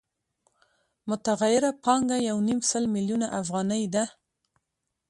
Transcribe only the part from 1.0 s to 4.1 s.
متغیره پانګه یو نیم سل میلیونه افغانۍ ده